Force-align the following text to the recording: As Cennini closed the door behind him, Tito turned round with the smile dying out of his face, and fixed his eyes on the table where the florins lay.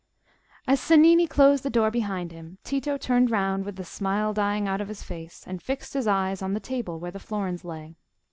As 0.65 0.81
Cennini 0.81 1.27
closed 1.27 1.61
the 1.61 1.69
door 1.69 1.91
behind 1.91 2.31
him, 2.31 2.57
Tito 2.63 2.97
turned 2.97 3.29
round 3.29 3.63
with 3.65 3.75
the 3.75 3.85
smile 3.85 4.33
dying 4.33 4.67
out 4.67 4.81
of 4.81 4.87
his 4.87 5.03
face, 5.03 5.43
and 5.45 5.61
fixed 5.61 5.93
his 5.93 6.07
eyes 6.07 6.41
on 6.41 6.55
the 6.55 6.59
table 6.59 6.99
where 6.99 7.11
the 7.11 7.19
florins 7.19 7.63
lay. 7.63 7.97